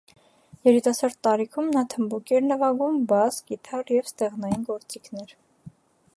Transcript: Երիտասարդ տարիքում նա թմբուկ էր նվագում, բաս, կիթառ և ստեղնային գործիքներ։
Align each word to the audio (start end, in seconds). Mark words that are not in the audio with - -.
Երիտասարդ 0.67 1.17
տարիքում 1.27 1.67
նա 1.75 1.83
թմբուկ 1.95 2.33
էր 2.39 2.47
նվագում, 2.47 2.99
բաս, 3.13 3.41
կիթառ 3.51 3.95
և 3.99 4.11
ստեղնային 4.13 4.69
գործիքներ։ 4.73 5.39